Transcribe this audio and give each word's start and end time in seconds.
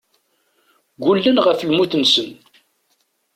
Ggullen 0.99 1.37
ɣef 1.45 1.59
lmut-nsen. 1.67 2.29